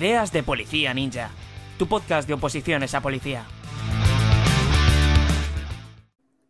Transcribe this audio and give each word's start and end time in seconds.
Ideas 0.00 0.32
de 0.32 0.42
Policía 0.42 0.94
Ninja, 0.94 1.28
tu 1.78 1.86
podcast 1.86 2.26
de 2.26 2.32
oposiciones 2.32 2.94
a 2.94 3.02
policía. 3.02 3.44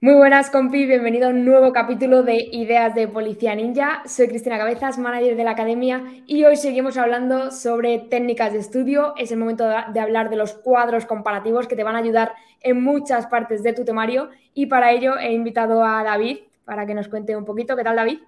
Muy 0.00 0.14
buenas, 0.14 0.50
compi, 0.50 0.86
bienvenido 0.86 1.26
a 1.26 1.30
un 1.30 1.44
nuevo 1.44 1.72
capítulo 1.72 2.22
de 2.22 2.36
Ideas 2.36 2.94
de 2.94 3.08
Policía 3.08 3.56
Ninja. 3.56 4.04
Soy 4.06 4.28
Cristina 4.28 4.56
Cabezas, 4.56 4.98
manager 4.98 5.34
de 5.34 5.42
la 5.42 5.50
academia, 5.50 6.04
y 6.28 6.44
hoy 6.44 6.54
seguimos 6.54 6.96
hablando 6.96 7.50
sobre 7.50 7.98
técnicas 7.98 8.52
de 8.52 8.60
estudio. 8.60 9.14
Es 9.16 9.32
el 9.32 9.38
momento 9.38 9.68
de 9.68 9.98
hablar 9.98 10.30
de 10.30 10.36
los 10.36 10.52
cuadros 10.52 11.04
comparativos 11.04 11.66
que 11.66 11.74
te 11.74 11.82
van 11.82 11.96
a 11.96 11.98
ayudar 11.98 12.34
en 12.60 12.80
muchas 12.80 13.26
partes 13.26 13.64
de 13.64 13.72
tu 13.72 13.84
temario. 13.84 14.30
Y 14.54 14.66
para 14.66 14.92
ello 14.92 15.18
he 15.18 15.32
invitado 15.32 15.84
a 15.84 16.04
David 16.04 16.38
para 16.64 16.86
que 16.86 16.94
nos 16.94 17.08
cuente 17.08 17.34
un 17.34 17.44
poquito. 17.44 17.74
¿Qué 17.74 17.82
tal, 17.82 17.96
David? 17.96 18.20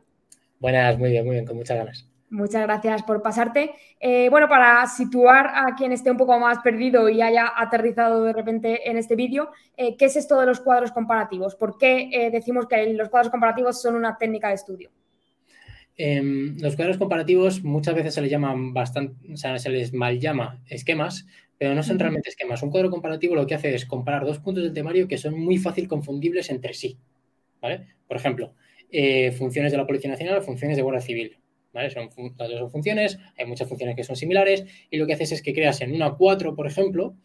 Buenas, 0.59 0.99
muy 0.99 1.11
bien, 1.11 1.25
muy 1.25 1.37
bien, 1.37 1.47
con 1.47 1.57
muchas 1.59 1.77
ganas. 1.77 2.12
Muchas 2.33 2.63
gracias 2.63 3.03
por 3.03 3.21
pasarte. 3.21 3.73
Eh, 4.01 4.31
bueno, 4.31 4.49
para 4.49 4.87
situar 4.87 5.49
a 5.49 5.75
quien 5.77 5.93
esté 5.93 6.11
un 6.11 6.17
poco 6.17 6.39
más 6.39 6.61
perdido 6.61 7.11
y 7.11 7.21
haya 7.21 7.53
aterrizado 7.55 8.25
de 8.25 8.33
repente 8.33 8.89
en 8.91 8.97
este 8.97 9.17
vídeo, 9.17 9.51
eh, 9.77 9.99
¿qué 9.99 10.07
es 10.07 10.17
esto 10.17 10.41
de 10.41 10.47
los 10.47 10.61
cuadros 10.61 10.93
comparativos? 10.93 11.55
¿Por 11.57 11.77
qué 11.77 12.09
eh, 12.11 12.31
decimos 12.31 12.67
que 12.67 12.91
los 12.95 13.11
cuadros 13.11 13.31
comparativos 13.31 13.83
son 13.83 13.97
una 13.97 14.17
técnica 14.17 14.49
de 14.49 14.55
estudio? 14.55 14.91
Em, 15.95 16.57
los 16.59 16.75
cuadros 16.75 16.97
comparativos 16.97 17.63
muchas 17.63 17.95
veces 17.95 18.15
se 18.15 18.23
les 18.23 18.31
llaman 18.31 18.73
bastante, 18.73 19.15
o 19.31 19.37
sea, 19.37 19.59
se 19.59 19.69
les 19.69 19.93
mal 19.93 20.19
llama 20.19 20.59
esquemas, 20.71 21.27
pero 21.59 21.75
no 21.75 21.83
son 21.83 21.99
realmente 21.99 22.31
esquemas. 22.31 22.63
Un 22.63 22.71
cuadro 22.71 22.89
comparativo 22.89 23.35
lo 23.35 23.47
que 23.47 23.57
hace 23.57 23.75
es 23.75 23.85
comparar 23.85 24.25
dos 24.25 24.39
puntos 24.39 24.65
del 24.65 24.73
temario 24.73 25.07
que 25.07 25.19
son 25.19 25.39
muy 25.39 25.59
fácil 25.59 25.87
confundibles 25.87 26.49
entre 26.49 26.73
sí. 26.73 26.97
¿vale? 27.61 27.89
Por 28.09 28.17
ejemplo, 28.17 28.55
funciones 29.37 29.71
de 29.71 29.77
la 29.77 29.87
Policía 29.87 30.11
Nacional, 30.11 30.41
funciones 30.41 30.79
de 30.79 30.83
Guardia 30.83 31.03
Civil 31.03 31.42
son, 31.93 32.11
son 32.11 32.71
funciones, 32.71 33.19
hay 33.39 33.47
muchas 33.47 33.69
funciones 33.69 33.97
que 33.97 34.05
son 34.05 34.17
similares 34.17 34.65
y 34.91 34.97
lo 34.97 35.07
que 35.07 35.15
haces 35.15 35.33
es 35.33 35.43
que 35.43 35.53
creas 35.53 35.81
en 35.81 35.95
una 35.95 36.13
4, 36.15 36.55
por 36.55 36.67
ejemplo, 36.67 37.17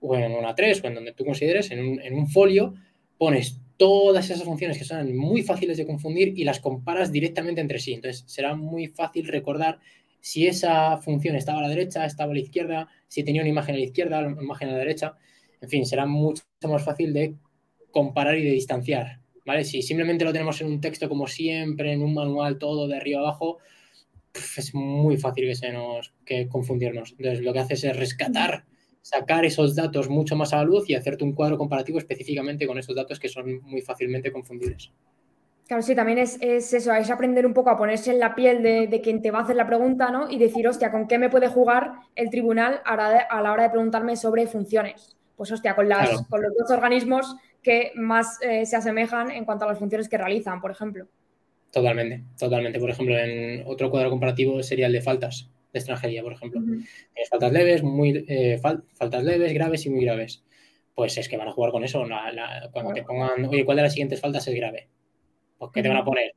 o 0.00 0.16
en 0.16 0.32
una 0.32 0.54
3 0.54 0.82
o 0.84 0.86
en 0.86 0.94
donde 0.94 1.12
tú 1.12 1.24
consideres, 1.24 1.70
en 1.70 1.80
un, 1.80 2.00
en 2.00 2.14
un 2.14 2.28
folio, 2.28 2.74
pones 3.18 3.60
todas 3.76 4.30
esas 4.30 4.44
funciones 4.44 4.78
que 4.78 4.84
son 4.84 5.16
muy 5.16 5.42
fáciles 5.42 5.76
de 5.76 5.86
confundir 5.86 6.32
y 6.36 6.44
las 6.44 6.60
comparas 6.60 7.12
directamente 7.12 7.60
entre 7.60 7.78
sí. 7.78 7.92
Entonces 7.92 8.24
será 8.26 8.54
muy 8.54 8.88
fácil 8.88 9.26
recordar 9.26 9.78
si 10.20 10.46
esa 10.46 10.96
función 10.98 11.36
estaba 11.36 11.58
a 11.60 11.62
la 11.62 11.68
derecha, 11.68 12.04
estaba 12.04 12.32
a 12.32 12.34
la 12.34 12.40
izquierda, 12.40 12.88
si 13.06 13.22
tenía 13.22 13.42
una 13.42 13.50
imagen 13.50 13.74
a 13.74 13.78
la 13.78 13.84
izquierda, 13.84 14.26
una 14.26 14.42
imagen 14.42 14.68
a 14.70 14.72
la 14.72 14.78
derecha. 14.78 15.14
En 15.60 15.68
fin, 15.68 15.86
será 15.86 16.06
mucho 16.06 16.42
más 16.68 16.84
fácil 16.84 17.12
de 17.12 17.34
comparar 17.90 18.36
y 18.36 18.44
de 18.44 18.50
distanciar. 18.50 19.20
¿vale? 19.44 19.64
Si 19.64 19.82
simplemente 19.82 20.24
lo 20.24 20.32
tenemos 20.32 20.60
en 20.60 20.66
un 20.66 20.80
texto 20.80 21.08
como 21.08 21.26
siempre, 21.26 21.92
en 21.92 22.02
un 22.02 22.12
manual 22.12 22.58
todo 22.58 22.88
de 22.88 22.96
arriba 22.96 23.20
abajo, 23.20 23.58
es 24.56 24.74
muy 24.74 25.16
fácil 25.16 25.46
que 25.46 25.54
se 25.54 25.72
nos 25.72 26.12
que 26.24 26.48
confundirnos. 26.48 27.14
Entonces, 27.18 27.44
lo 27.44 27.52
que 27.52 27.58
haces 27.60 27.84
es 27.84 27.96
rescatar, 27.96 28.64
sacar 29.02 29.44
esos 29.44 29.74
datos 29.76 30.08
mucho 30.08 30.36
más 30.36 30.52
a 30.52 30.56
la 30.56 30.64
luz 30.64 30.88
y 30.88 30.94
hacerte 30.94 31.24
un 31.24 31.32
cuadro 31.32 31.58
comparativo 31.58 31.98
específicamente 31.98 32.66
con 32.66 32.78
esos 32.78 32.96
datos 32.96 33.20
que 33.20 33.28
son 33.28 33.60
muy 33.62 33.82
fácilmente 33.82 34.32
confundibles. 34.32 34.92
Claro, 35.66 35.82
sí, 35.82 35.96
también 35.96 36.18
es, 36.18 36.38
eso, 36.40 36.92
es 36.92 37.10
aprender 37.10 37.44
un 37.44 37.52
poco 37.52 37.70
a 37.70 37.76
ponerse 37.76 38.12
en 38.12 38.20
la 38.20 38.36
piel 38.36 38.62
de, 38.62 39.00
quien 39.02 39.20
te 39.20 39.32
va 39.32 39.40
a 39.40 39.42
hacer 39.42 39.56
la 39.56 39.66
pregunta, 39.66 40.10
¿no? 40.10 40.30
Y 40.30 40.38
decir, 40.38 40.66
hostia, 40.68 40.92
¿con 40.92 41.08
qué 41.08 41.18
me 41.18 41.28
puede 41.28 41.48
jugar 41.48 41.94
el 42.14 42.30
tribunal 42.30 42.80
a 42.84 42.96
la, 42.96 43.52
hora 43.52 43.64
de 43.64 43.70
preguntarme 43.70 44.16
sobre 44.16 44.46
funciones? 44.46 45.16
Pues, 45.36 45.50
hostia, 45.50 45.74
con, 45.74 45.88
las, 45.88 46.22
con 46.28 46.40
los 46.40 46.52
dos 46.56 46.70
organismos 46.70 47.36
que 47.62 47.90
más 47.96 48.38
eh, 48.42 48.64
se 48.64 48.76
asemejan 48.76 49.32
en 49.32 49.44
cuanto 49.44 49.64
a 49.64 49.68
las 49.68 49.78
funciones 49.78 50.08
que 50.08 50.16
realizan, 50.16 50.60
por 50.60 50.70
ejemplo. 50.70 51.08
Totalmente, 51.70 52.24
totalmente. 52.38 52.78
Por 52.78 52.90
ejemplo, 52.90 53.18
en 53.18 53.64
otro 53.66 53.90
cuadro 53.90 54.10
comparativo 54.10 54.62
sería 54.62 54.86
el 54.86 54.92
de 54.92 55.02
faltas 55.02 55.50
de 55.72 55.78
extranjería, 55.78 56.22
por 56.22 56.32
ejemplo. 56.32 56.60
Tienes 56.62 57.28
faltas 57.28 57.52
leves, 57.52 57.82
muy 57.82 58.24
eh, 58.28 58.58
faltas 58.58 59.22
leves, 59.22 59.52
graves 59.52 59.84
y 59.86 59.90
muy 59.90 60.04
graves. 60.04 60.42
Pues 60.94 61.18
es 61.18 61.28
que 61.28 61.36
van 61.36 61.48
a 61.48 61.52
jugar 61.52 61.72
con 61.72 61.84
eso. 61.84 62.06
cuando 62.72 62.94
te 62.94 63.02
pongan, 63.02 63.44
oye, 63.44 63.64
¿cuál 63.64 63.76
de 63.76 63.82
las 63.82 63.92
siguientes 63.92 64.20
faltas 64.20 64.48
es 64.48 64.54
grave? 64.54 64.88
Pues 65.58 65.70
¿qué 65.74 65.82
te 65.82 65.88
van 65.88 65.98
a 65.98 66.04
poner? 66.04 66.34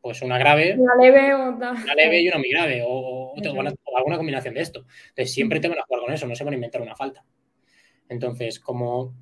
Pues 0.00 0.20
una 0.22 0.36
grave, 0.36 0.74
una 0.76 0.96
leve, 0.96 1.32
o 1.32 1.50
una 1.50 1.94
leve 1.94 2.20
y 2.20 2.26
una 2.26 2.38
muy 2.38 2.50
grave, 2.50 2.82
o, 2.84 3.34
o 3.34 3.96
alguna 3.96 4.16
combinación 4.16 4.54
de 4.54 4.62
esto. 4.62 4.84
Entonces 5.10 5.32
siempre 5.32 5.60
te 5.60 5.68
van 5.68 5.78
a 5.78 5.82
jugar 5.82 6.02
con 6.02 6.12
eso, 6.12 6.26
no 6.26 6.34
se 6.34 6.42
van 6.42 6.54
a 6.54 6.56
inventar 6.56 6.82
una 6.82 6.96
falta. 6.96 7.24
Entonces, 8.08 8.58
como 8.58 9.14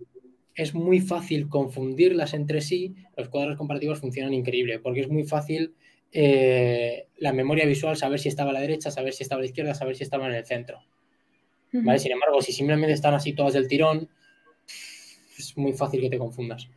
es 0.63 0.75
muy 0.75 1.01
fácil 1.01 1.49
confundirlas 1.49 2.35
entre 2.35 2.61
sí, 2.61 2.95
los 3.17 3.29
cuadros 3.29 3.57
comparativos 3.57 4.01
funcionan 4.01 4.35
increíble, 4.35 4.79
porque 4.79 5.01
es 5.01 5.09
muy 5.09 5.25
fácil 5.25 5.75
eh, 6.13 7.07
la 7.19 7.33
memoria 7.33 7.67
visual 7.67 7.97
saber 7.97 8.19
si 8.19 8.29
estaba 8.29 8.51
a 8.51 8.53
la 8.53 8.61
derecha, 8.61 8.91
saber 8.91 9.13
si 9.13 9.23
estaba 9.23 9.41
a 9.41 9.43
la 9.43 9.47
izquierda, 9.47 9.75
saber 9.75 9.97
si 9.97 10.03
estaba 10.03 10.27
en 10.27 10.35
el 10.35 10.45
centro. 10.45 10.83
Sin 11.71 12.13
embargo, 12.13 12.43
si 12.43 12.53
simplemente 12.53 12.93
están 12.93 13.15
así 13.15 13.33
todas 13.33 13.55
del 13.55 13.69
tirón, 13.69 14.09
es 15.39 15.57
muy 15.57 15.73
fácil 15.73 16.01
que 16.01 16.11
te 16.11 16.19
confundas. 16.19 16.69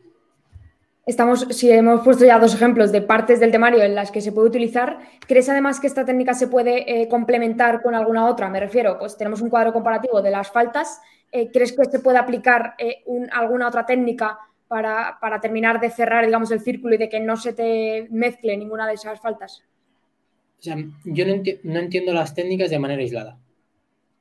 Estamos, 1.06 1.48
si 1.50 1.70
hemos 1.70 2.02
puesto 2.02 2.26
ya 2.26 2.40
dos 2.40 2.56
ejemplos 2.56 2.92
de 2.92 3.02
partes 3.02 3.40
del 3.40 3.52
temario 3.52 3.84
en 3.84 3.94
las 3.94 4.10
que 4.10 4.22
se 4.22 4.32
puede 4.32 4.48
utilizar, 4.48 5.00
¿crees 5.28 5.50
además 5.50 5.80
que 5.80 5.88
esta 5.88 6.06
técnica 6.06 6.34
se 6.34 6.48
puede 6.48 7.02
eh, 7.02 7.10
complementar 7.10 7.82
con 7.82 7.94
alguna 7.94 8.26
otra? 8.28 8.50
Me 8.50 8.60
refiero, 8.60 8.98
pues 8.98 9.18
tenemos 9.18 9.42
un 9.42 9.50
cuadro 9.50 9.74
comparativo 9.74 10.22
de 10.22 10.32
las 10.32 10.50
faltas 10.50 11.02
eh, 11.36 11.50
¿crees 11.52 11.72
que 11.72 11.86
se 11.86 12.00
puede 12.00 12.20
aplicar 12.20 12.76
eh, 12.78 13.04
alguna 13.32 13.68
otra 13.68 13.88
técnica 13.88 14.38
para, 14.68 15.18
terminar 15.42 15.82
de 15.82 15.90
cerrar, 15.90 16.24
digamos, 16.28 16.52
el 16.52 16.60
círculo 16.60 16.94
y 16.94 17.00
de 17.00 17.10
que 17.10 17.20
no 17.20 17.38
se 17.38 17.54
te 17.54 18.08
mezcle 18.12 18.56
ninguna 18.56 18.88
de 18.88 18.94
esas 18.94 19.20
faltas? 19.20 19.64
O 20.60 20.62
sea, 20.62 20.78
yo 21.06 21.26
no, 21.26 21.80
entiendo 21.80 22.14
las 22.14 22.36
técnicas 22.36 22.70
de 22.70 22.78
manera 22.78 23.02
aislada. 23.02 23.40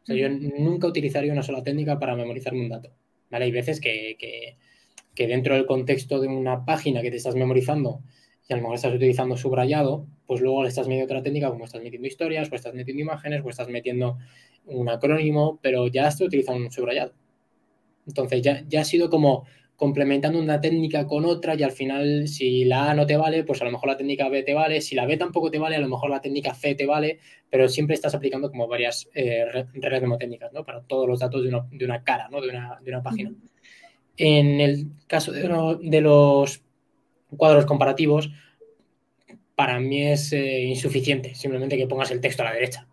O 0.02 0.06
sea, 0.06 0.16
yo 0.16 0.30
nunca 0.30 0.86
utilizaría 0.86 1.32
una 1.32 1.42
sola 1.42 1.62
técnica 1.62 1.98
para 1.98 2.16
memorizarme 2.16 2.62
un 2.62 2.70
dato. 2.70 2.90
¿vale? 3.30 3.44
Hay 3.44 3.52
veces 3.52 3.78
que, 3.78 4.16
que, 4.18 4.56
dentro 5.14 5.54
del 5.54 5.66
contexto 5.66 6.20
de 6.20 6.28
una 6.28 6.64
página 6.64 7.02
que 7.02 7.10
te 7.10 7.16
estás 7.16 7.34
memorizando 7.34 8.00
y 8.48 8.52
a 8.52 8.56
lo 8.56 8.62
mejor 8.62 8.76
estás 8.76 8.94
utilizando 8.94 9.36
subrayado, 9.36 10.06
pues 10.26 10.40
luego 10.40 10.62
le 10.62 10.68
estás 10.68 10.86
metiendo 10.86 11.04
otra 11.04 11.22
técnica 11.22 11.50
como 11.50 11.64
estás 11.64 11.82
metiendo 11.82 12.08
historias, 12.08 12.50
o 12.50 12.54
estás 12.54 12.74
metiendo 12.74 13.02
imágenes, 13.02 13.42
o 13.44 13.50
estás 13.50 13.68
metiendo 13.68 14.18
un 14.66 14.88
acrónimo, 14.88 15.58
pero 15.62 15.86
ya 15.86 16.08
estoy 16.08 16.26
utilizando 16.26 16.64
un 16.64 16.70
subrayado. 16.72 17.14
Entonces 18.06 18.42
ya, 18.42 18.64
ya 18.68 18.80
ha 18.80 18.84
sido 18.84 19.10
como 19.10 19.44
complementando 19.76 20.38
una 20.38 20.60
técnica 20.60 21.06
con 21.08 21.24
otra 21.24 21.56
y 21.56 21.62
al 21.64 21.72
final 21.72 22.28
si 22.28 22.64
la 22.64 22.90
A 22.90 22.94
no 22.94 23.04
te 23.04 23.16
vale, 23.16 23.42
pues 23.42 23.60
a 23.62 23.64
lo 23.64 23.72
mejor 23.72 23.88
la 23.88 23.96
técnica 23.96 24.28
B 24.28 24.44
te 24.44 24.54
vale, 24.54 24.80
si 24.80 24.94
la 24.94 25.06
B 25.06 25.16
tampoco 25.16 25.50
te 25.50 25.58
vale, 25.58 25.74
a 25.74 25.80
lo 25.80 25.88
mejor 25.88 26.10
la 26.10 26.20
técnica 26.20 26.54
C 26.54 26.76
te 26.76 26.86
vale, 26.86 27.18
pero 27.50 27.68
siempre 27.68 27.94
estás 27.94 28.14
aplicando 28.14 28.48
como 28.48 28.68
varias 28.68 29.08
eh, 29.12 29.44
reglas 29.74 30.02
mnemotécnicas, 30.02 30.52
¿no? 30.52 30.64
Para 30.64 30.82
todos 30.82 31.08
los 31.08 31.18
datos 31.18 31.42
de 31.42 31.48
una, 31.48 31.66
de 31.70 31.84
una 31.84 32.04
cara, 32.04 32.28
¿no? 32.30 32.40
De 32.40 32.50
una, 32.50 32.78
de 32.80 32.90
una, 32.90 33.02
página. 33.02 33.32
En 34.24 34.60
el 34.60 34.86
caso 35.08 35.32
de, 35.32 35.42
de, 35.82 36.00
los 36.00 36.62
cuadros 37.36 37.66
comparativos, 37.66 38.30
para 39.56 39.80
mí 39.80 40.00
es 40.06 40.32
eh, 40.32 40.60
insuficiente 40.60 41.34
simplemente 41.34 41.76
que 41.76 41.88
pongas 41.88 42.12
el 42.12 42.20
texto 42.20 42.42
a 42.42 42.44
la 42.44 42.52
derecha. 42.52 42.86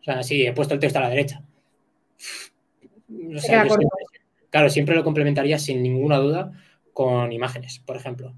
O 0.00 0.02
sea, 0.02 0.22
sí, 0.22 0.46
he 0.46 0.54
puesto 0.54 0.72
el 0.72 0.80
texto 0.80 0.98
a 0.98 1.02
la 1.02 1.10
derecha. 1.10 1.42
claro, 4.48 4.70
siempre 4.70 4.94
lo 4.94 5.04
complementaría 5.04 5.58
sin 5.58 5.82
ninguna 5.82 6.16
duda 6.16 6.52
con 6.94 7.32
imágenes, 7.32 7.82
por 7.84 7.96
ejemplo. 7.96 8.32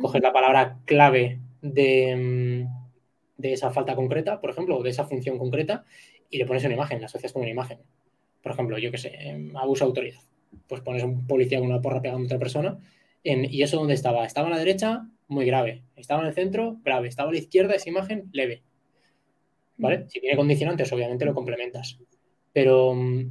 Coges 0.00 0.22
la 0.22 0.32
palabra 0.32 0.78
clave 0.86 1.38
de, 1.60 2.66
de, 3.36 3.52
esa 3.52 3.70
falta 3.72 3.94
concreta, 3.94 4.40
por 4.40 4.48
ejemplo, 4.48 4.78
o 4.78 4.82
de 4.82 4.88
esa 4.88 5.04
función 5.04 5.36
concreta, 5.36 5.84
y 6.30 6.38
le 6.38 6.46
pones 6.46 6.64
una 6.64 6.72
imagen, 6.72 7.00
la 7.02 7.08
asocias 7.08 7.34
con 7.34 7.42
una 7.42 7.50
imagen. 7.50 7.78
Por 8.42 8.52
ejemplo, 8.52 8.78
yo 8.78 8.90
qué 8.90 8.96
sé, 8.96 9.50
abuso 9.54 9.84
de 9.84 9.88
autoridad. 9.88 10.20
Pues 10.66 10.80
pones 10.82 11.02
un 11.02 11.26
policía 11.26 11.58
con 11.58 11.68
una 11.68 11.80
porra 11.80 12.02
pegando 12.02 12.22
a 12.22 12.26
otra 12.26 12.38
persona. 12.38 12.78
¿Y 13.22 13.62
eso 13.62 13.76
dónde 13.76 13.94
estaba? 13.94 14.24
Estaba 14.24 14.48
a 14.48 14.50
la 14.50 14.58
derecha, 14.58 15.08
muy 15.26 15.44
grave. 15.44 15.82
Estaba 15.96 16.22
en 16.22 16.28
el 16.28 16.34
centro, 16.34 16.78
grave. 16.84 17.08
Estaba 17.08 17.30
a 17.30 17.32
la 17.32 17.38
izquierda, 17.38 17.74
esa 17.74 17.88
imagen, 17.88 18.28
leve. 18.32 18.62
¿vale? 19.78 20.06
Si 20.08 20.20
tiene 20.20 20.36
condicionantes, 20.36 20.92
obviamente 20.92 21.24
lo 21.24 21.34
complementas. 21.34 21.98
Pero 22.52 22.94
mm, 22.94 23.30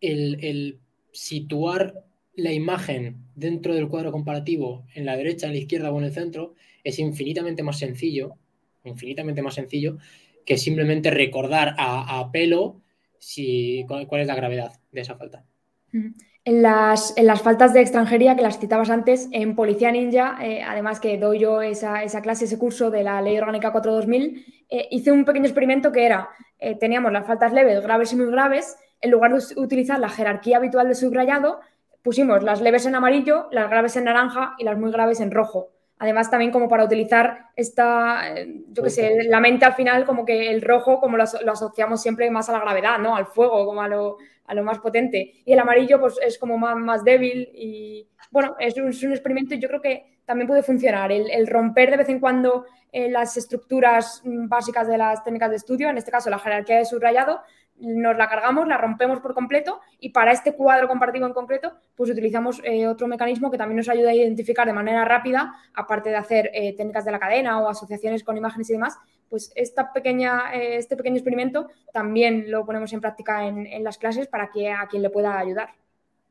el, 0.00 0.78
situar 1.12 2.04
la 2.34 2.52
imagen 2.52 3.24
dentro 3.34 3.74
del 3.74 3.88
cuadro 3.88 4.12
comparativo 4.12 4.86
en 4.94 5.04
la 5.04 5.16
derecha, 5.16 5.46
en 5.46 5.54
la 5.54 5.58
izquierda 5.58 5.90
o 5.90 5.98
en 5.98 6.04
el 6.04 6.12
centro 6.12 6.54
es 6.84 6.98
infinitamente 6.98 7.62
más 7.62 7.78
sencillo, 7.78 8.36
infinitamente 8.84 9.42
más 9.42 9.54
sencillo 9.54 9.98
que 10.46 10.56
simplemente 10.56 11.10
recordar 11.10 11.74
a, 11.78 12.30
pelo 12.32 12.80
si, 13.18 13.84
cuál, 13.86 14.20
es 14.20 14.26
la 14.26 14.34
gravedad 14.34 14.72
de 14.90 15.00
esa 15.00 15.16
falta. 15.16 15.44
En 15.92 16.62
las, 16.62 17.14
en 17.16 17.26
las, 17.26 17.42
faltas 17.42 17.74
de 17.74 17.80
extranjería 17.80 18.34
que 18.34 18.42
las 18.42 18.58
citabas 18.58 18.88
antes, 18.88 19.28
en 19.30 19.54
Policía 19.54 19.92
Ninja, 19.92 20.38
eh, 20.40 20.62
además 20.62 20.98
que 20.98 21.18
doy 21.18 21.38
yo 21.38 21.60
esa, 21.60 22.02
esa, 22.02 22.22
clase, 22.22 22.46
ese 22.46 22.58
curso 22.58 22.90
de 22.90 23.02
la 23.02 23.20
Ley 23.20 23.38
Orgánica 23.38 23.72
4-2000, 23.72 24.44
eh, 24.70 24.88
hice 24.90 25.12
un 25.12 25.24
pequeño 25.24 25.44
experimento 25.44 25.92
que 25.92 26.06
era, 26.06 26.30
eh, 26.58 26.76
teníamos 26.76 27.12
las 27.12 27.26
faltas 27.26 27.52
leves, 27.52 27.82
graves 27.82 28.12
y 28.12 28.16
muy 28.16 28.30
graves, 28.30 28.78
en 29.02 29.10
lugar 29.10 29.34
de 29.34 29.60
utilizar 29.60 29.98
la 29.98 30.08
jerarquía 30.08 30.56
habitual 30.56 30.88
de 30.88 30.94
subrayado, 30.94 31.60
pusimos 32.02 32.42
las 32.42 32.62
leves 32.62 32.86
en 32.86 32.94
amarillo, 32.94 33.48
las 33.50 33.68
graves 33.68 33.96
en 33.96 34.04
naranja 34.04 34.54
y 34.58 34.64
las 34.64 34.78
muy 34.78 34.90
graves 34.90 35.20
en 35.20 35.30
rojo. 35.30 35.68
Además, 36.00 36.30
también 36.30 36.50
como 36.50 36.66
para 36.66 36.84
utilizar 36.84 37.50
esta, 37.54 38.34
eh, 38.34 38.62
yo 38.70 38.82
qué 38.82 38.88
sé, 38.88 39.24
la 39.24 39.38
mente 39.38 39.66
al 39.66 39.74
final, 39.74 40.06
como 40.06 40.24
que 40.24 40.50
el 40.50 40.62
rojo, 40.62 40.98
como 40.98 41.18
lo, 41.18 41.24
asociamos 41.24 42.00
siempre 42.00 42.30
más 42.30 42.48
a 42.48 42.52
la 42.52 42.60
gravedad, 42.60 42.98
¿no? 42.98 43.14
Al 43.14 43.26
fuego, 43.26 43.66
como 43.66 43.82
a 43.82 43.88
lo, 43.88 44.16
más 44.64 44.78
potente. 44.78 45.42
Y 45.44 45.52
el 45.52 45.58
amarillo, 45.58 46.00
pues 46.00 46.18
es 46.24 46.38
como 46.38 46.56
más, 46.56 46.74
más 46.78 47.04
débil 47.04 47.50
y, 47.54 48.08
bueno, 48.30 48.56
es 48.58 48.78
un, 48.78 49.12
experimento 49.12 49.54
y 49.54 49.58
yo 49.58 49.68
creo 49.68 49.82
que 49.82 50.20
también 50.24 50.48
puede 50.48 50.62
funcionar. 50.62 51.12
El, 51.12 51.46
romper 51.46 51.90
de 51.90 51.98
vez 51.98 52.08
en 52.08 52.18
cuando 52.18 52.64
eh, 52.92 53.10
las 53.10 53.36
estructuras 53.36 54.22
mm, 54.24 54.48
básicas 54.48 54.88
de 54.88 54.96
las 54.96 55.22
técnicas 55.22 55.50
de 55.50 55.56
estudio, 55.56 55.90
en 55.90 55.98
este 55.98 56.10
caso 56.10 56.30
la 56.30 56.38
jerarquía 56.38 56.78
de 56.78 56.86
subrayado, 56.86 57.42
nos 57.80 58.16
la 58.16 58.28
cargamos, 58.28 58.68
la 58.68 58.76
rompemos 58.76 59.20
por 59.20 59.34
completo 59.34 59.80
y 59.98 60.10
para 60.10 60.32
este 60.32 60.54
cuadro 60.54 60.88
comparativo 60.88 61.26
en 61.26 61.32
concreto, 61.32 61.72
pues 61.94 62.10
utilizamos 62.10 62.60
eh, 62.64 62.86
otro 62.86 63.06
mecanismo 63.06 63.50
que 63.50 63.58
también 63.58 63.78
nos 63.78 63.88
ayuda 63.88 64.10
a 64.10 64.14
identificar 64.14 64.66
de 64.66 64.72
manera 64.72 65.04
rápida, 65.04 65.54
aparte 65.74 66.10
de 66.10 66.16
hacer 66.16 66.50
eh, 66.54 66.74
técnicas 66.76 67.04
de 67.04 67.12
la 67.12 67.18
cadena 67.18 67.60
o 67.60 67.68
asociaciones 67.68 68.22
con 68.22 68.36
imágenes 68.36 68.70
y 68.70 68.74
demás, 68.74 68.98
pues 69.28 69.52
esta 69.54 69.92
pequeña, 69.92 70.54
eh, 70.54 70.76
este 70.76 70.96
pequeño 70.96 71.16
experimento 71.16 71.68
también 71.92 72.50
lo 72.50 72.64
ponemos 72.66 72.92
en 72.92 73.00
práctica 73.00 73.46
en, 73.46 73.84
las 73.84 73.98
clases 73.98 74.26
para 74.26 74.50
que 74.50 74.70
a 74.70 74.86
quien 74.88 75.02
le 75.02 75.10
pueda 75.10 75.38
ayudar. 75.38 75.70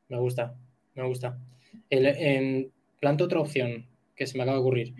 Me 0.08 0.18
gusta, 0.18 0.54
me 0.94 1.06
gusta. 1.06 1.36
El, 1.88 2.70
planto 3.00 3.24
otra 3.24 3.40
opción 3.40 3.86
que 4.14 4.26
se 4.26 4.36
me 4.36 4.42
acaba 4.42 4.58
de 4.58 4.60
ocurrir. 4.60 4.94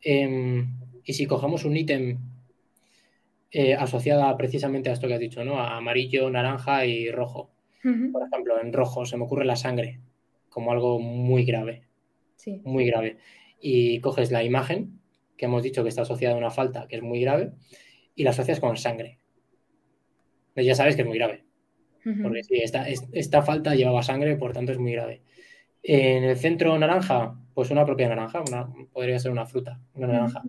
Em, 0.00 0.72
y 1.04 1.12
si 1.12 1.26
cogemos 1.26 1.66
un 1.66 1.76
ítem 1.76 2.18
eh, 3.50 3.74
asociada 3.74 4.36
precisamente 4.36 4.90
a 4.90 4.92
esto 4.92 5.06
que 5.08 5.14
has 5.14 5.20
dicho, 5.20 5.44
¿no? 5.44 5.58
A 5.58 5.76
amarillo, 5.76 6.30
naranja 6.30 6.84
y 6.86 7.10
rojo. 7.10 7.50
Por 7.82 8.26
ejemplo, 8.26 8.60
en 8.60 8.72
rojo 8.72 9.06
se 9.06 9.16
me 9.16 9.24
ocurre 9.24 9.44
la 9.44 9.54
sangre 9.54 10.00
como 10.48 10.72
algo 10.72 10.98
muy 10.98 11.44
grave. 11.44 11.84
Sí. 12.34 12.60
Muy 12.64 12.84
grave. 12.86 13.18
Y 13.60 14.00
coges 14.00 14.32
la 14.32 14.42
imagen 14.42 14.98
que 15.36 15.44
hemos 15.44 15.62
dicho 15.62 15.82
que 15.82 15.90
está 15.90 16.02
asociada 16.02 16.34
a 16.34 16.38
una 16.38 16.50
falta 16.50 16.88
que 16.88 16.96
es 16.96 17.02
muy 17.02 17.20
grave 17.20 17.52
y 18.14 18.24
la 18.24 18.30
asocias 18.30 18.58
con 18.58 18.76
sangre. 18.76 19.20
Ya 20.56 20.74
sabes 20.74 20.96
que 20.96 21.02
es 21.02 21.08
muy 21.08 21.18
grave. 21.18 21.44
Porque 22.22 22.40
esta, 22.50 22.88
esta, 22.88 23.42
falta 23.42 23.74
llevaba 23.74 24.02
sangre, 24.02 24.36
por 24.36 24.52
tanto 24.52 24.72
es 24.72 24.78
muy 24.78 24.92
grave. 24.92 25.22
En 25.82 26.22
el 26.24 26.36
centro 26.36 26.78
naranja, 26.78 27.36
pues 27.52 27.70
una 27.70 27.84
propia 27.84 28.08
naranja, 28.08 28.42
una, 28.46 28.68
podría 28.92 29.18
ser 29.18 29.32
una 29.32 29.44
fruta, 29.44 29.80
una 29.94 30.06
naranja. 30.06 30.42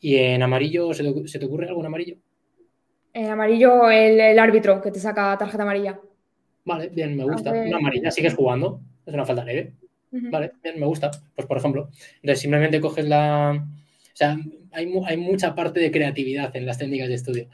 ¿Y 0.00 0.16
en 0.16 0.42
amarillo, 0.42 0.92
¿se 0.94 1.02
te, 1.38 1.44
ocurre 1.44 1.68
algo 1.68 1.80
en 1.80 1.86
amarillo? 1.86 2.16
En 3.12 3.30
amarillo, 3.30 3.90
el, 3.90 4.38
árbitro 4.38 4.80
que 4.80 4.90
te 4.90 5.00
saca 5.00 5.36
tarjeta 5.36 5.62
amarilla. 5.62 6.00
Vale, 6.64 6.88
bien, 6.88 7.16
me 7.16 7.24
gusta. 7.24 7.50
Una 7.50 7.78
amarilla, 7.78 8.10
sigues 8.10 8.34
jugando, 8.34 8.80
es 9.04 9.14
una 9.14 9.26
falta 9.26 9.44
leve. 9.44 9.74
Vale, 10.10 10.52
bien, 10.62 10.78
me 10.78 10.86
gusta. 10.86 11.10
Pues 11.34 11.46
por 11.46 11.58
ejemplo, 11.58 11.90
entonces 12.16 12.40
simplemente 12.40 12.80
coges 12.80 13.08
la. 13.08 13.52
O 13.52 14.16
sea, 14.18 14.36
hay, 14.72 14.92
hay 15.06 15.16
mucha 15.16 15.54
parte 15.54 15.80
de 15.80 15.90
creatividad 15.90 16.54
en 16.56 16.66
las 16.66 16.78
técnicas 16.78 17.08
de 17.08 17.14
estudio. 17.14 17.48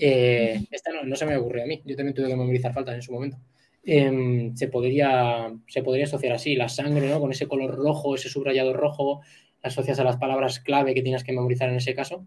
Eh, 0.00 0.60
esta 0.70 0.92
no, 0.92 1.16
se 1.16 1.26
me 1.26 1.36
ocurrió 1.36 1.64
a 1.64 1.66
mí, 1.66 1.82
yo 1.84 1.96
también 1.96 2.14
tuve 2.14 2.28
que 2.28 2.36
memorizar 2.36 2.72
faltas 2.72 2.94
en 2.94 3.02
su 3.02 3.12
momento. 3.12 3.36
Em, 3.82 4.54
se, 4.54 4.68
podría, 4.68 5.52
se 5.66 5.82
podría 5.82 6.04
asociar 6.04 6.34
así, 6.34 6.54
la 6.54 6.68
sangre, 6.68 7.08
¿no? 7.08 7.20
Con 7.20 7.32
ese 7.32 7.48
color 7.48 7.74
rojo, 7.74 8.14
ese 8.14 8.28
subrayado 8.28 8.72
rojo, 8.74 9.22
asocias 9.62 9.98
a 9.98 10.04
las 10.04 10.16
palabras 10.16 10.60
clave 10.60 10.94
que 10.94 11.02
tienes 11.02 11.24
que 11.24 11.32
memorizar 11.32 11.68
en 11.68 11.76
ese 11.76 11.94
caso. 11.94 12.24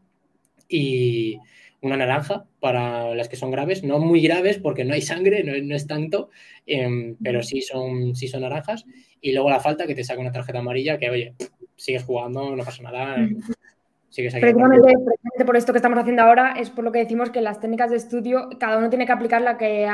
Y 0.67 1.39
una 1.81 1.97
naranja 1.97 2.45
para 2.59 3.15
las 3.15 3.27
que 3.27 3.35
son 3.35 3.51
graves, 3.51 3.83
no 3.83 3.99
muy 3.99 4.21
graves 4.21 4.59
porque 4.59 4.85
no 4.85 4.93
hay 4.93 5.01
sangre, 5.01 5.43
no, 5.43 5.75
es 5.75 5.87
tanto, 5.87 6.29
em, 6.65 7.15
pero 7.21 7.41
sí 7.41 7.61
son, 7.61 8.15
sí 8.15 8.27
son 8.27 8.41
naranjas. 8.41 8.85
Y 9.19 9.33
luego 9.33 9.49
la 9.49 9.59
falta 9.59 9.87
que 9.87 9.95
te 9.95 10.03
saca 10.03 10.21
una 10.21 10.31
tarjeta 10.31 10.59
amarilla 10.59 10.97
que, 10.97 11.09
oye, 11.09 11.35
sigues 11.75 12.03
jugando, 12.03 12.55
no 12.55 12.63
pasa 12.63 12.83
nada. 12.83 13.17
Sigues 14.09 14.33
precisamente, 14.33 15.45
por 15.45 15.55
esto 15.55 15.71
que 15.71 15.77
estamos 15.77 15.97
haciendo 15.97 16.21
ahora 16.21 16.55
es 16.59 16.69
por 16.69 16.83
lo 16.83 16.91
que 16.91 16.99
decimos 16.99 17.29
que 17.29 17.39
las 17.39 17.61
técnicas 17.61 17.89
de 17.89 17.95
estudio, 17.95 18.49
cada 18.59 18.77
uno 18.77 18.89
tiene 18.89 19.05
que 19.05 19.13
aplicar 19.13 19.41
la 19.41 19.57
que 19.57 19.87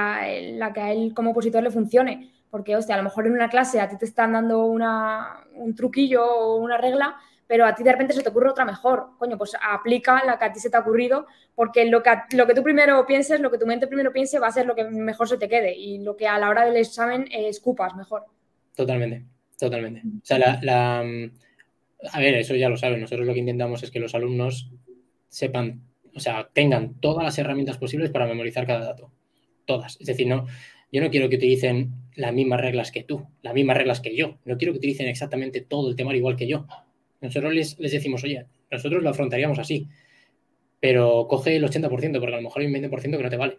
la 0.55 0.73
que 0.73 0.81
a 0.81 0.91
él 0.91 1.13
como 1.13 1.31
opositor 1.31 1.61
le 1.61 1.69
funcione. 1.69 2.31
Porque, 2.49 2.75
hostia, 2.75 2.95
a 2.95 2.97
lo 2.97 3.03
mejor 3.03 3.27
en 3.27 3.33
una 3.33 3.49
clase 3.49 3.79
a 3.79 3.89
ti 3.89 3.97
te 3.97 4.05
están 4.05 4.33
dando 4.33 4.65
un 4.65 5.75
truquillo 5.75 6.25
o 6.25 6.55
una 6.57 6.77
regla, 6.77 7.17
pero 7.47 7.65
a 7.65 7.73
ti 7.73 7.83
de 7.83 7.91
repente 7.93 8.13
se 8.13 8.21
te 8.21 8.29
ocurre 8.29 8.49
otra 8.49 8.65
mejor. 8.65 9.11
Coño, 9.17 9.37
pues 9.37 9.55
aplica 9.61 10.23
la 10.25 10.37
que 10.37 10.45
a 10.45 10.51
ti 10.51 10.59
se 10.59 10.69
te 10.69 10.77
ha 10.77 10.81
ocurrido, 10.81 11.27
porque 11.55 11.85
lo 11.85 12.03
que, 12.03 12.11
lo 12.35 12.45
que 12.45 12.53
tú 12.53 12.61
primero 12.61 13.05
pienses, 13.05 13.39
lo 13.39 13.49
que 13.49 13.57
tu 13.57 13.65
mente 13.65 13.87
primero 13.87 14.11
piense, 14.11 14.39
va 14.39 14.47
a 14.47 14.51
ser 14.51 14.65
lo 14.65 14.75
que 14.75 14.83
mejor 14.83 15.29
se 15.29 15.37
te 15.37 15.47
quede 15.47 15.75
y 15.75 15.99
lo 15.99 16.17
que 16.17 16.27
a 16.27 16.37
la 16.37 16.49
hora 16.49 16.65
del 16.65 16.75
examen 16.75 17.27
escupas 17.31 17.95
mejor. 17.95 18.25
Totalmente, 18.75 19.25
totalmente. 19.57 20.01
O 20.05 20.25
sea, 20.25 20.59
la, 20.61 20.99
A 20.99 22.19
ver, 22.19 22.35
eso 22.35 22.55
ya 22.55 22.69
lo 22.69 22.77
saben. 22.77 23.01
Nosotros 23.01 23.25
lo 23.25 23.33
que 23.33 23.39
intentamos 23.39 23.81
es 23.81 23.91
que 23.91 23.99
los 23.99 24.13
alumnos 24.13 24.69
sepan, 25.29 25.81
o 26.13 26.19
sea, 26.19 26.49
tengan 26.53 26.95
todas 26.99 27.23
las 27.23 27.37
herramientas 27.39 27.77
posibles 27.77 28.11
para 28.11 28.27
memorizar 28.27 28.67
cada 28.67 28.85
dato. 28.85 29.11
Todas. 29.65 29.97
Es 29.99 30.07
decir, 30.07 30.27
no, 30.27 30.45
yo 30.91 31.01
no 31.01 31.09
quiero 31.09 31.29
que 31.29 31.35
utilicen 31.35 31.93
las 32.15 32.33
mismas 32.33 32.61
reglas 32.61 32.91
que 32.91 33.03
tú, 33.03 33.27
las 33.41 33.53
mismas 33.53 33.77
reglas 33.77 33.99
que 33.99 34.15
yo. 34.15 34.37
No 34.45 34.57
quiero 34.57 34.73
que 34.73 34.79
utilicen 34.79 35.07
exactamente 35.07 35.61
todo 35.61 35.89
el 35.89 35.95
temario 35.95 36.19
igual 36.19 36.35
que 36.35 36.47
yo. 36.47 36.65
Nosotros 37.21 37.53
les, 37.53 37.77
decimos, 37.77 38.23
oye, 38.23 38.45
nosotros 38.71 39.03
lo 39.03 39.09
afrontaríamos 39.09 39.59
así, 39.59 39.87
pero 40.79 41.27
coge 41.27 41.55
el 41.55 41.63
80%, 41.63 41.89
porque 42.19 42.33
a 42.33 42.37
lo 42.37 42.41
mejor 42.41 42.61
hay 42.61 42.67
un 42.67 42.73
20% 42.73 43.17
que 43.17 43.23
no 43.23 43.29
te 43.29 43.37
vale. 43.37 43.57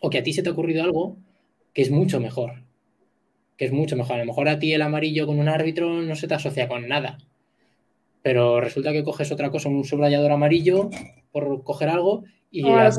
O 0.00 0.10
que 0.10 0.18
a 0.18 0.22
ti 0.22 0.32
se 0.32 0.42
te 0.42 0.48
ha 0.48 0.52
ocurrido 0.52 0.82
algo 0.82 1.16
que 1.72 1.82
es 1.82 1.90
mucho 1.90 2.20
mejor. 2.20 2.64
Que 3.56 3.64
es 3.64 3.72
mucho 3.72 3.96
mejor. 3.96 4.16
A 4.16 4.18
lo 4.20 4.26
mejor 4.26 4.48
a 4.48 4.58
ti 4.58 4.72
el 4.72 4.82
amarillo 4.82 5.26
con 5.26 5.38
un 5.38 5.48
árbitro 5.48 6.02
no 6.02 6.16
se 6.16 6.28
te 6.28 6.34
asocia 6.34 6.68
con 6.68 6.88
nada. 6.88 7.18
Pero 8.22 8.60
resulta 8.60 8.92
que 8.92 9.02
coges 9.02 9.32
otra 9.32 9.50
cosa, 9.50 9.68
un 9.68 9.84
subrayador 9.84 10.30
amarillo, 10.32 10.90
por 11.32 11.64
coger 11.64 11.88
algo, 11.88 12.24
y 12.50 12.68
a, 12.68 12.90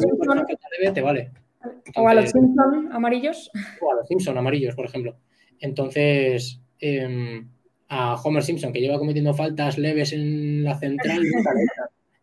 te 0.94 1.01
vale 1.01 1.31
o 1.95 2.07
a 2.07 2.13
los 2.13 2.30
Simpson 2.30 2.89
amarillos. 2.92 3.51
O 3.81 3.92
a 3.92 3.95
los 3.95 4.07
Simpson 4.07 4.38
amarillos, 4.38 4.75
por 4.75 4.86
ejemplo. 4.86 5.18
Entonces, 5.60 6.62
em, 6.80 7.48
a 7.88 8.15
Homer 8.15 8.44
Simpson, 8.44 8.74
que 8.74 8.81
lleva 8.81 9.00
cometiendo 9.00 9.33
faltas 9.33 9.77
leves 9.77 10.13
en 10.13 10.63
la 10.63 10.77
central, 10.77 11.24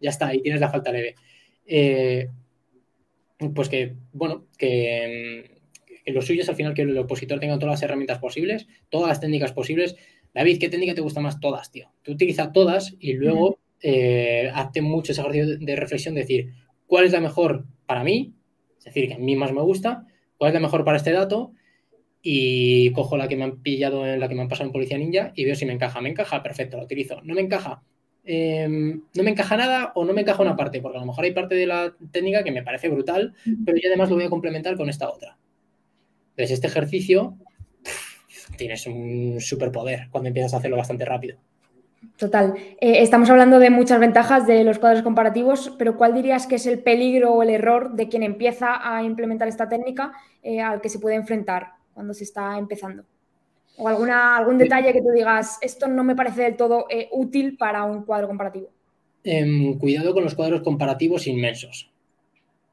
ya 0.01 0.11
está, 0.11 0.29
ahí 0.29 0.43
tienes 0.43 0.61
la 0.61 0.71
falta 0.71 0.93
leve. 0.93 1.15
Eh, 1.67 2.29
pues 3.55 3.69
que, 3.69 3.95
bueno, 4.13 4.47
que, 4.59 5.61
que, 6.05 6.13
lo 6.13 6.21
suyo 6.21 6.43
es 6.43 6.49
al 6.49 6.57
final 6.57 6.75
que 6.75 6.83
el 6.83 6.99
opositor 6.99 7.41
tenga 7.41 7.59
todas 7.59 7.75
las 7.75 7.83
herramientas 7.83 8.19
posibles, 8.19 8.67
todas 8.91 9.09
las 9.09 9.21
técnicas 9.21 9.53
posibles. 9.53 9.97
David, 10.35 10.59
¿qué 10.59 10.69
técnica 10.69 10.95
te 10.95 11.01
gusta 11.01 11.21
más? 11.21 11.41
Todas, 11.41 11.71
tío. 11.71 11.91
Tú 12.03 12.13
utiliza 12.13 12.53
todas 12.53 12.95
y 12.99 13.15
luego 13.15 13.59
eh, 13.83 14.51
hazte 14.53 14.83
mucho 14.83 15.13
ese 15.13 15.23
ejercicio 15.23 15.59
de 15.59 15.77
reflexión, 15.77 16.15
de 16.15 16.21
decir, 16.21 16.53
¿cuál 16.87 17.07
es 17.07 17.13
la 17.13 17.21
mejor 17.21 17.65
para 17.87 18.05
mí? 18.05 18.35
Es 18.81 18.87
decir, 18.87 19.08
que 19.08 19.15
a 19.15 19.19
mí 19.19 19.37
más 19.37 19.53
me 19.53 19.60
gusta, 19.60 20.06
cuál 20.39 20.49
es 20.49 20.55
la 20.55 20.60
mejor 20.60 20.84
para 20.84 20.96
este 20.96 21.13
dato 21.13 21.53
y 22.22 22.91
cojo 22.93 23.17
la 23.17 23.29
que 23.29 23.37
me 23.37 23.44
han 23.44 23.63
pillado, 23.63 24.06
en 24.06 24.20
la 24.20 24.29
que 24.29 24.34
me 24.34 24.43
han 24.43 24.49
pasado 24.49 24.67
en 24.69 24.72
Policía 24.72 24.99
Ninja 24.99 25.32
y 25.34 25.44
veo 25.44 25.55
si 25.55 25.67
me 25.67 25.72
encaja. 25.72 26.01
Me 26.01 26.10
encaja, 26.10 26.43
perfecto, 26.43 26.77
lo 26.77 26.84
utilizo. 26.84 27.20
No 27.22 27.34
me 27.34 27.43
encaja, 27.43 27.82
em, 28.25 29.03
no 29.15 29.22
me 29.22 29.31
encaja 29.31 29.56
nada 29.56 29.93
o 29.94 30.05
no 30.05 30.13
me 30.13 30.22
encaja 30.22 30.43
una 30.43 30.56
parte, 30.56 30.81
porque 30.81 30.99
a 30.99 31.01
lo 31.01 31.06
mejor 31.06 31.25
hay 31.25 31.32
parte 31.32 31.55
de 31.55 31.67
la 31.67 31.94
técnica 32.10 32.43
que 32.43 32.53
me 32.53 32.63
parece 32.63 32.89
brutal, 32.89 33.34
pero 33.65 33.79
yo 33.79 33.89
además 33.89 34.10
lo 34.10 34.17
voy 34.17 34.25
a 34.25 34.31
complementar 34.31 34.77
con 34.77 34.89
esta 34.89 35.10
otra. 35.10 35.37
Entonces, 36.31 36.53
este 36.53 36.69
ejercicio 36.69 37.37
tienes 38.56 38.87
un 38.87 39.41
superpoder 39.41 40.08
cuando 40.10 40.29
empiezas 40.29 40.55
a 40.55 40.58
hacerlo 40.58 40.77
bastante 40.77 41.05
rápido. 41.05 41.39
Total. 42.17 42.55
Eh, 42.81 43.03
estamos 43.03 43.29
hablando 43.31 43.59
de 43.59 43.71
muchas 43.71 44.01
ventajas 44.01 44.47
de 44.47 44.65
los 44.65 44.79
cuadros 44.79 45.03
comparativos, 45.03 45.75
pero 45.79 45.97
¿cuál 45.97 46.15
dirías 46.15 46.47
que 46.47 46.55
es 46.57 46.67
el 46.67 46.81
peligro 46.81 47.33
o 47.33 47.43
el 47.43 47.51
error 47.51 47.95
de 47.95 48.09
quien 48.09 48.23
empieza 48.23 48.79
a 48.83 49.03
implementar 49.03 49.49
esta 49.49 49.69
técnica 49.69 50.13
eh, 50.43 50.61
al 50.61 50.81
que 50.81 50.89
se 50.89 50.99
puede 50.99 51.17
enfrentar 51.17 51.73
cuando 51.95 52.15
se 52.15 52.25
está 52.25 52.59
empezando? 52.59 53.05
¿O 53.77 53.89
alguna, 53.89 54.37
algún 54.37 54.59
detalle 54.59 54.93
que 54.93 55.01
tú 55.01 55.11
digas, 55.15 55.59
esto 55.63 55.89
no 55.89 56.05
me 56.05 56.15
parece 56.15 56.43
del 56.43 56.57
todo 56.57 56.87
eh, 56.91 57.09
útil 57.13 57.57
para 57.57 57.85
un 57.85 58.05
cuadro 58.05 58.29
comparativo? 58.29 58.69
Em, 59.25 59.79
cuidado 59.79 60.15
con 60.15 60.25
los 60.25 60.35
cuadros 60.35 60.63
comparativos 60.63 61.27
inmensos, 61.27 61.91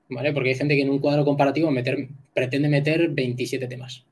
¿vale? 0.09 0.33
Porque 0.33 0.49
hay 0.49 0.55
gente 0.55 0.75
que 0.75 0.81
en 0.81 0.89
un 0.89 0.99
cuadro 0.99 1.25
comparativo 1.25 1.69
pretende 2.33 2.69
meter 2.69 3.09
27 3.09 3.67
temas. 3.67 4.05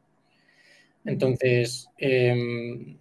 Entonces, 1.05 1.89
em, 1.97 2.97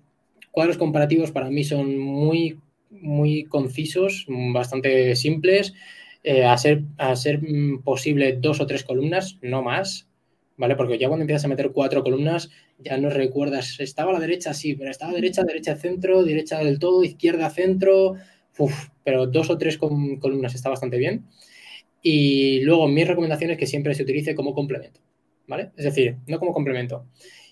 cuadros 0.54 0.78
comparativos 0.78 1.32
para 1.32 1.50
mí 1.50 1.64
son 1.64 1.98
muy, 1.98 2.60
muy 2.90 3.44
concisos, 3.44 4.26
bastante 4.28 5.16
simples. 5.16 5.74
Eh, 6.22 6.44
a, 6.44 6.56
ser, 6.56 6.84
a 6.96 7.14
ser 7.16 7.42
mm, 7.42 7.82
posible 7.82 8.38
dos 8.40 8.60
o 8.60 8.66
tres 8.66 8.82
columnas, 8.82 9.36
no 9.42 9.62
más, 9.62 10.08
¿vale? 10.56 10.74
Porque 10.74 10.96
ya 10.96 11.08
cuando 11.08 11.24
empiezas 11.24 11.44
a 11.44 11.48
meter 11.48 11.70
cuatro 11.72 12.02
columnas, 12.02 12.50
ya 12.78 12.96
no 12.96 13.10
recuerdas, 13.10 13.78
estaba 13.80 14.10
a 14.10 14.14
la 14.14 14.20
derecha, 14.20 14.54
sí, 14.54 14.74
pero 14.74 14.90
estaba 14.90 15.12
a 15.12 15.14
derecha, 15.16 15.42
derecha, 15.42 15.76
centro, 15.76 16.22
derecha 16.22 16.60
del 16.60 16.78
todo, 16.78 17.04
izquierda, 17.04 17.50
centro, 17.50 18.14
uf, 18.56 18.88
pero 19.04 19.26
dos 19.26 19.50
o 19.50 19.58
tres 19.58 19.76
columnas 19.76 20.54
está 20.54 20.70
bastante 20.70 20.96
bien. 20.96 21.26
Y 22.00 22.60
luego 22.60 22.88
mi 22.88 23.04
recomendación 23.04 23.50
es 23.50 23.58
que 23.58 23.66
siempre 23.66 23.94
se 23.94 24.04
utilice 24.04 24.34
como 24.34 24.54
complemento, 24.54 25.00
¿vale? 25.46 25.72
Es 25.76 25.84
decir, 25.84 26.18
no 26.26 26.38
como 26.38 26.52
complemento. 26.54 27.06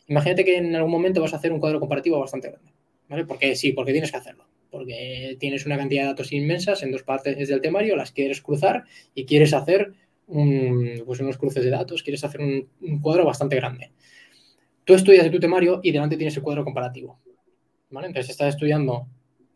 Imagínate 0.07 0.45
que 0.45 0.57
en 0.57 0.75
algún 0.77 0.93
momento 0.93 1.21
vas 1.21 1.35
a 1.35 1.37
hacer 1.37 1.53
un 1.53 1.61
cuadro 1.61 1.81
comparativo 1.81 2.19
bastante 2.19 2.49
grande. 2.49 2.73
Porque 3.27 3.57
sí, 3.57 3.73
porque 3.73 3.93
tienes 3.93 4.11
que 4.11 4.17
hacerlo. 4.17 4.47
porque 4.71 5.37
tienes 5.39 5.67
una 5.67 5.77
cantidad 5.77 6.03
de 6.03 6.09
datos 6.09 6.33
inmensas 6.33 6.83
en 6.83 6.93
dos 6.93 7.03
partes 7.03 7.49
del 7.49 7.61
temario, 7.61 7.95
las 7.95 8.11
quieres 8.11 8.41
cruzar 8.41 8.85
y 9.15 9.27
quieres 9.27 9.53
hacer 9.53 9.93
pues 10.27 11.21
unos 11.21 11.37
cruces 11.37 11.63
de 11.63 11.71
datos, 11.71 12.03
quieres 12.03 12.25
hacer 12.25 12.41
un, 12.41 13.01
cuadro 13.01 13.25
bastante 13.25 13.57
grande. 13.57 13.93
Tú 14.85 14.95
estudias 14.95 15.25
de 15.25 15.31
tu 15.31 15.39
temario 15.39 15.81
y 15.83 15.93
delante 15.93 16.17
tienes 16.17 16.37
el 16.37 16.43
cuadro 16.43 16.65
comparativo. 16.65 17.21
Entonces 17.91 18.31
estás 18.31 18.55
estudiando 18.55 19.07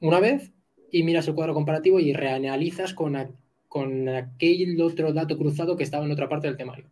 una 0.01 0.21
vez 0.21 0.53
y 0.91 1.03
miras 1.03 1.27
el 1.29 1.35
cuadro 1.35 1.55
comparativo 1.55 1.99
y 1.99 2.13
reanalizas 2.13 2.93
con, 2.93 3.37
con 3.69 4.09
aquel 4.09 4.81
otro 4.81 5.13
dato 5.13 5.39
cruzado 5.39 5.77
que 5.77 5.85
estaba 5.85 6.05
en 6.05 6.11
otra 6.11 6.29
parte 6.29 6.47
del 6.47 6.57
temario. 6.57 6.91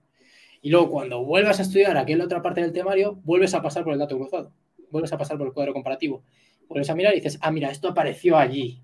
Y 0.63 0.71
luego 0.71 0.91
cuando 0.91 1.23
vuelvas 1.23 1.59
a 1.59 1.63
estudiar 1.63 1.97
aquella 1.99 2.25
otra 2.25 2.41
parte 2.41 2.63
del 2.63 2.73
temario, 2.73 3.21
vuelves 3.25 3.55
a 3.55 3.61
pasar 3.61 3.85
por 3.85 3.93
el 3.93 3.99
dato 3.99 4.17
cruzado, 4.17 4.53
vuelves 4.95 5.13
a 5.13 5.19
pasar 5.19 5.37
por 5.37 5.49
el 5.49 5.53
cuadro 5.53 5.73
comparativo. 5.73 6.23
Vuelves 6.69 6.89
a 6.89 6.95
mirar 6.95 7.13
y 7.13 7.17
dices, 7.17 7.39
ah, 7.43 7.51
mira, 7.51 7.71
esto 7.71 7.89
apareció 7.89 8.39
allí. 8.39 8.81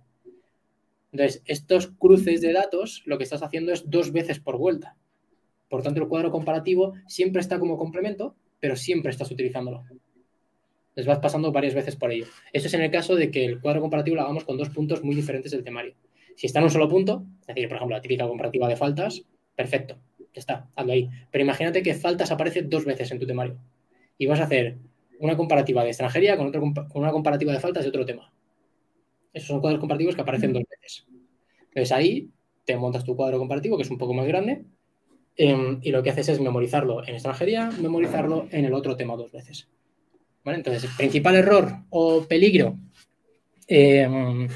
Entonces, 1.12 1.42
estos 1.46 1.88
cruces 1.88 2.40
de 2.40 2.52
datos 2.52 3.02
lo 3.06 3.16
que 3.16 3.24
estás 3.24 3.42
haciendo 3.42 3.72
es 3.72 3.88
dos 3.88 4.12
veces 4.12 4.40
por 4.40 4.58
vuelta. 4.58 4.96
Por 5.68 5.82
tanto, 5.82 6.02
el 6.02 6.08
cuadro 6.08 6.30
comparativo 6.30 6.94
siempre 7.06 7.40
está 7.40 7.58
como 7.58 7.78
complemento, 7.78 8.34
pero 8.58 8.76
siempre 8.76 9.10
estás 9.10 9.30
utilizándolo. 9.30 9.84
Les 10.96 11.06
vas 11.06 11.20
pasando 11.20 11.52
varias 11.52 11.74
veces 11.74 11.94
por 11.94 12.10
ello. 12.10 12.26
Eso 12.52 12.66
es 12.66 12.74
en 12.74 12.82
el 12.82 12.90
caso 12.90 13.14
de 13.14 13.30
que 13.30 13.44
el 13.44 13.60
cuadro 13.60 13.80
comparativo 13.80 14.16
lo 14.16 14.22
hagamos 14.22 14.44
con 14.44 14.56
dos 14.56 14.70
puntos 14.70 15.04
muy 15.04 15.14
diferentes 15.14 15.52
del 15.52 15.62
temario. 15.62 15.94
Si 16.36 16.46
está 16.46 16.58
en 16.58 16.64
un 16.64 16.70
solo 16.70 16.88
punto, 16.88 17.24
es 17.42 17.46
decir, 17.46 17.68
por 17.68 17.76
ejemplo, 17.76 17.96
la 17.96 18.02
típica 18.02 18.26
comparativa 18.26 18.68
de 18.68 18.76
faltas, 18.76 19.22
perfecto, 19.54 19.98
ya 20.18 20.40
está, 20.40 20.68
hazlo 20.74 20.92
ahí. 20.92 21.08
Pero 21.30 21.44
imagínate 21.44 21.82
que 21.82 21.94
faltas 21.94 22.32
aparece 22.32 22.62
dos 22.62 22.84
veces 22.84 23.10
en 23.12 23.20
tu 23.20 23.26
temario 23.26 23.56
y 24.18 24.26
vas 24.26 24.40
a 24.40 24.44
hacer 24.44 24.76
una 25.20 25.36
comparativa 25.36 25.82
de 25.82 25.90
extranjería 25.90 26.36
con, 26.36 26.48
otro, 26.48 26.60
con 26.60 27.02
una 27.02 27.12
comparativa 27.12 27.52
de 27.52 27.60
faltas 27.60 27.84
de 27.84 27.90
otro 27.90 28.04
tema. 28.04 28.32
Esos 29.32 29.48
son 29.48 29.60
cuadros 29.60 29.80
comparativos 29.80 30.14
que 30.14 30.22
aparecen 30.22 30.52
dos 30.52 30.64
veces. 30.68 31.06
Entonces 31.68 31.92
ahí 31.92 32.30
te 32.64 32.76
montas 32.76 33.04
tu 33.04 33.14
cuadro 33.14 33.38
comparativo, 33.38 33.76
que 33.76 33.82
es 33.82 33.90
un 33.90 33.98
poco 33.98 34.14
más 34.14 34.26
grande, 34.26 34.64
em, 35.36 35.78
y 35.82 35.90
lo 35.90 36.02
que 36.02 36.10
haces 36.10 36.30
es 36.30 36.40
memorizarlo 36.40 37.06
en 37.06 37.14
extranjería, 37.14 37.70
memorizarlo 37.80 38.48
en 38.50 38.64
el 38.64 38.72
otro 38.72 38.96
tema 38.96 39.16
dos 39.16 39.30
veces. 39.30 39.68
¿Vale? 40.42 40.58
Entonces, 40.58 40.90
principal 40.96 41.36
error 41.36 41.70
o 41.90 42.24
peligro, 42.24 42.78
em, 43.68 44.48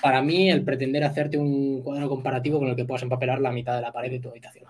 para 0.00 0.22
mí 0.22 0.50
el 0.50 0.64
pretender 0.64 1.04
hacerte 1.04 1.36
un 1.36 1.82
cuadro 1.82 2.08
comparativo 2.08 2.58
con 2.60 2.68
el 2.68 2.76
que 2.76 2.84
puedas 2.84 3.02
empapelar 3.02 3.40
la 3.40 3.52
mitad 3.52 3.74
de 3.74 3.82
la 3.82 3.92
pared 3.92 4.10
de 4.10 4.20
tu 4.20 4.28
habitación. 4.28 4.66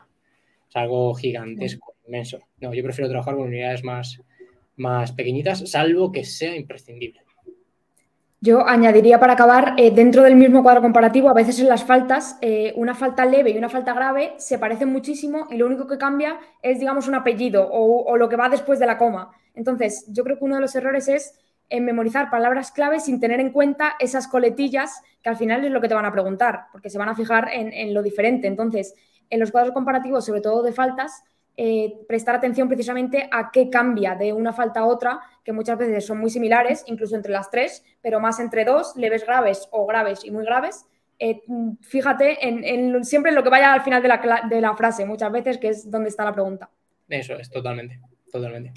Es 0.69 0.77
algo 0.77 1.15
gigantesco, 1.15 1.95
inmenso. 2.07 2.39
No, 2.61 2.73
yo 2.73 2.83
prefiero 2.83 3.09
trabajar 3.11 3.37
con 3.37 3.45
unidades 3.45 3.85
más, 3.85 4.21
más 4.77 5.13
pequeñitas, 5.13 5.71
salvo 5.71 6.13
que 6.13 6.25
sea 6.25 6.57
imprescindible. 6.57 7.23
Yo 8.45 8.67
añadiría 8.67 9.21
para 9.21 9.35
acabar, 9.35 9.75
eh, 9.77 9.93
dentro 9.93 10.25
del 10.25 10.35
mismo 10.35 10.65
cuadro 10.65 10.83
comparativo, 10.83 11.31
a 11.31 11.33
veces 11.33 11.61
en 11.61 11.69
las 11.69 11.85
faltas, 11.85 12.39
eh, 12.41 12.73
una 12.75 12.93
falta 12.93 13.25
leve 13.25 13.51
y 13.51 13.57
una 13.57 13.69
falta 13.69 13.95
grave 13.95 14.35
se 14.37 14.59
parecen 14.59 14.89
muchísimo 14.89 15.47
y 15.49 15.57
lo 15.59 15.67
único 15.67 15.87
que 15.87 15.97
cambia 15.97 16.41
es, 16.61 16.81
digamos, 16.81 17.07
un 17.07 17.15
apellido 17.15 17.69
o, 17.71 18.17
lo 18.17 18.29
que 18.29 18.35
va 18.35 18.49
después 18.49 18.81
de 18.81 18.87
la 18.87 18.99
coma. 18.99 19.31
Entonces, 19.55 20.07
yo 20.09 20.25
creo 20.25 20.39
que 20.39 20.45
uno 20.45 20.57
de 20.57 20.61
los 20.61 20.75
errores 20.75 21.07
es 21.07 21.39
eh, 21.71 21.81
memorizar 21.81 22.31
palabras 22.31 22.73
clave 22.73 22.99
sin 22.99 23.21
tener 23.21 23.39
en 23.39 23.53
cuenta 23.53 23.95
esas 24.01 24.27
coletillas 24.27 25.03
que 25.23 25.29
al 25.29 25.37
final 25.37 25.65
es 25.65 25.71
lo 25.71 25.81
que 25.81 25.87
te 25.87 25.95
van 25.95 26.07
a 26.07 26.11
preguntar, 26.11 26.65
porque 26.73 26.91
se 26.91 26.99
van 26.99 27.11
a 27.11 27.15
fijar 27.15 27.49
en, 27.53 27.73
en 27.73 27.95
lo 27.95 28.03
diferente. 28.03 28.49
Entonces, 28.49 28.97
en 29.31 29.39
los 29.39 29.53
cuadros 29.53 29.73
comparativos, 29.73 30.25
sobre 30.25 30.41
todo 30.41 30.65
de 30.65 30.73
faltas, 30.73 31.23
eh, 31.57 31.95
prestar 32.09 32.35
atención 32.35 32.69
precisamente 32.69 33.29
a 33.31 33.51
qué 33.51 33.69
cambia 33.69 34.15
de 34.15 34.33
una 34.33 34.53
falta 34.53 34.81
a 34.81 34.87
otra, 34.87 35.21
que 35.45 35.53
muchas 35.53 35.79
veces 35.79 36.07
son 36.07 36.19
muy 36.19 36.31
similares, 36.31 36.85
incluso 36.87 37.17
entre 37.17 37.33
las 37.33 37.51
tres, 37.51 37.85
pero 38.01 38.21
más 38.21 38.41
entre 38.41 38.65
dos, 38.65 38.97
leves 38.97 39.27
graves 39.27 39.69
o 39.71 39.87
graves 39.87 40.25
y 40.25 40.31
muy 40.31 40.45
graves. 40.45 40.87
Eh, 41.19 41.43
fíjate 41.83 42.49
en, 42.49 43.05
siempre 43.05 43.31
en 43.31 43.37
lo 43.37 43.43
que 43.43 43.51
vaya 43.51 43.73
al 43.73 43.83
final 43.83 44.03
de 44.03 44.09
la, 44.09 44.47
de 44.49 44.61
la 44.61 44.75
frase, 44.75 45.05
muchas 45.05 45.31
veces, 45.31 45.59
que 45.59 45.69
es 45.69 45.91
donde 45.91 46.09
está 46.09 46.25
la 46.25 46.33
pregunta. 46.33 46.71
Eso 47.09 47.35
es, 47.35 47.51
totalmente, 47.51 48.01
totalmente. 48.31 48.73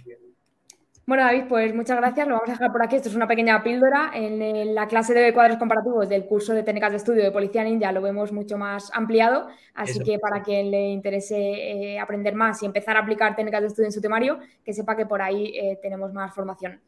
Bueno, 1.07 1.24
David, 1.24 1.43
pues 1.47 1.74
muchas 1.75 1.97
gracias. 1.97 2.27
Lo 2.27 2.33
vamos 2.33 2.50
a 2.50 2.53
dejar 2.53 2.71
por 2.71 2.83
aquí. 2.83 2.95
Esto 2.95 3.09
es 3.09 3.15
una 3.15 3.27
pequeña 3.27 3.62
píldora. 3.62 4.12
En, 4.13 4.74
la 4.74 4.88
clase 4.88 5.13
de 5.13 5.33
cuadros 5.33 5.57
comparativos 5.57 6.09
del 6.09 6.25
curso 6.25 6.53
de 6.53 6.63
técnicas 6.63 6.91
de 6.91 6.97
estudio 6.97 7.24
de 7.24 7.31
Policía 7.31 7.63
Ninja 7.63 7.91
lo 7.91 8.01
vemos 8.01 8.31
mucho 8.31 8.57
más 8.57 8.89
ampliado. 8.93 9.47
Así 9.75 10.00
que 10.00 10.17
para 10.17 10.41
quien 10.41 10.71
le 10.71 10.89
interese 10.89 11.35
eh, 11.38 12.00
aprender 12.00 12.33
más 12.33 12.63
y 12.63 12.65
empezar 12.65 12.97
a 12.97 13.01
aplicar 13.01 13.35
técnicas 13.35 13.62
de 13.62 13.67
estudio 13.67 13.88
en 13.88 13.93
su 13.93 14.01
temario, 14.01 14.39
que 14.63 14.74
sepa 14.74 14.97
que 14.97 15.05
por 15.05 15.21
ahí 15.21 15.53
eh, 15.55 15.77
tenemos 15.81 16.12
más 16.12 16.33
formación. 16.33 16.81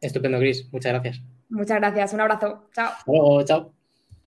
Estupendo, 0.00 0.40
Gris. 0.40 0.68
Muchas 0.72 0.92
gracias. 0.92 1.22
Muchas 1.48 1.78
gracias. 1.78 2.12
Un 2.12 2.20
abrazo. 2.20 2.68
Chao. 2.74 3.44
chao. 3.44 3.81